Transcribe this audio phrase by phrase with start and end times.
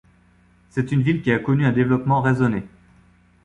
[0.71, 2.63] C'est une ville qui a connu un développement raisonné.